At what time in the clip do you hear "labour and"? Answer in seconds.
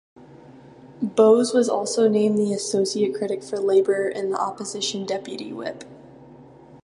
3.59-4.33